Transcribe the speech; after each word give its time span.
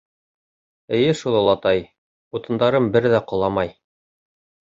—Эйе 0.97 1.11
шул, 1.19 1.37
олатай, 1.41 1.83
утындарым 2.39 2.89
бер 2.97 3.09
ҙә 3.15 3.21
ҡоламай. 3.35 3.71